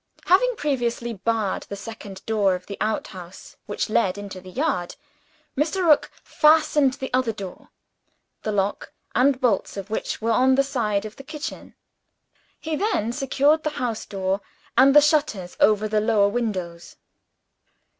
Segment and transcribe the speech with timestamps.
[0.25, 4.95] Having previously barred the second door of the outhouse, which led into the yard,
[5.55, 5.85] Mr.
[5.85, 7.69] Rook fastened the other door,
[8.41, 11.75] the lock and bolts of which were on the side of the kitchen.
[12.59, 14.41] He then secured the house door,
[14.75, 16.95] and the shutters over the lower windows.